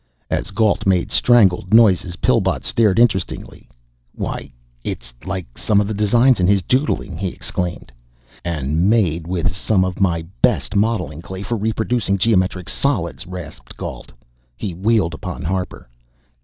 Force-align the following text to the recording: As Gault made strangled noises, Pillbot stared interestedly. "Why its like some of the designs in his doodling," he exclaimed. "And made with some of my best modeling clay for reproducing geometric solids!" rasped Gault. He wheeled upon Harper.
As 0.31 0.49
Gault 0.49 0.87
made 0.87 1.11
strangled 1.11 1.75
noises, 1.75 2.15
Pillbot 2.15 2.65
stared 2.65 2.97
interestedly. 2.97 3.69
"Why 4.15 4.51
its 4.83 5.13
like 5.25 5.59
some 5.59 5.79
of 5.79 5.87
the 5.87 5.93
designs 5.93 6.39
in 6.39 6.47
his 6.47 6.63
doodling," 6.63 7.19
he 7.19 7.27
exclaimed. 7.27 7.91
"And 8.43 8.89
made 8.89 9.27
with 9.27 9.55
some 9.55 9.85
of 9.85 10.01
my 10.01 10.25
best 10.41 10.75
modeling 10.75 11.21
clay 11.21 11.43
for 11.43 11.55
reproducing 11.55 12.17
geometric 12.17 12.67
solids!" 12.67 13.27
rasped 13.27 13.77
Gault. 13.77 14.11
He 14.57 14.73
wheeled 14.73 15.13
upon 15.13 15.43
Harper. 15.43 15.87